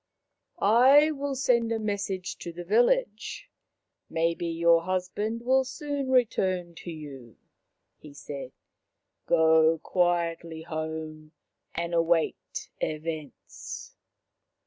[0.57, 3.51] "I will send a message to the village;
[4.09, 7.37] may be your husband will soon return to you,"
[7.99, 8.51] he said."
[9.27, 11.33] Go quietly home
[11.75, 13.93] and await events."